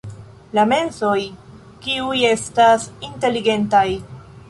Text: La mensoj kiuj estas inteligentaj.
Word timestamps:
La 0.57 0.63
mensoj 0.71 1.19
kiuj 1.85 2.17
estas 2.33 2.91
inteligentaj. 3.11 3.89